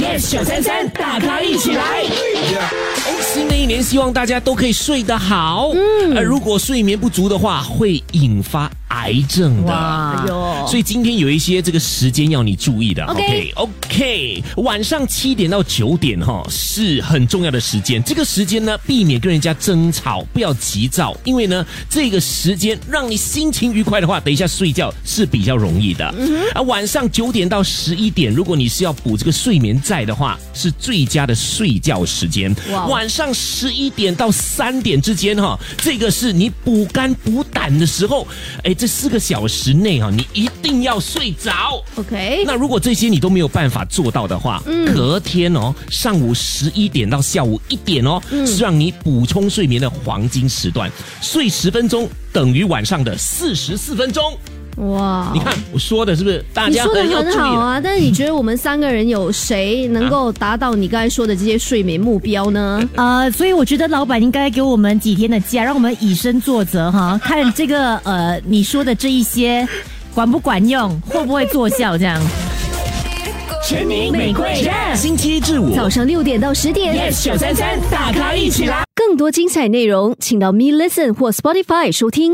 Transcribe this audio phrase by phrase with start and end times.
[0.00, 2.04] yes 九三三，大咖一起来。
[3.20, 5.70] 新的一年，希望大家都可以睡得好。
[5.74, 10.66] 嗯，而，如果睡眠不足的话，会引发癌症的。
[10.68, 13.04] 所以今天有一些这个时间要你注意的。
[13.04, 18.02] OK OK，晚上七点到九点哈是很重要的时间。
[18.02, 26.06] 这个时间呢，避免跟人家争吵，不要急躁，因为呢，这个时间让你心情愉快的话，等一下睡觉是比较容易的。
[26.54, 32.54] 啊，晚上九点到十一点，如果你是要补这个睡眠债的话，是最佳的睡觉时间。
[32.70, 38.26] 哇晚上十一点到三点之间哈，这个是你补肝补胆的时候。
[38.62, 41.82] 哎，这四个小时内啊，你一定要睡着。
[41.96, 44.62] OK，那如果这些你都没有办法做到的话，
[44.94, 54.36] 隔天哦，上午十一点到下午一点哦，是让你补充睡眠的黄金时段，睡十分钟等于晚上的四十四分钟。
[54.76, 56.44] 哇你看我说的是不是？
[56.52, 62.82] 大家你说的很好啊，但是你觉得我们三个人有谁能够达到你刚才说的这些睡眠目标呢？
[62.96, 69.66] 呃，所以我觉得老板应该给我们几天的假，让我们以身作则哈， 看这个呃你说的这一些
[70.14, 72.20] 管不管用，会不会作效这样。
[73.66, 78.84] 全民玫瑰战，星期一至五早上六点到十点 yes 九三三，大咖一起来。
[78.94, 82.32] 更多精彩内容，请到 Me Listen 或 Spotify 收听。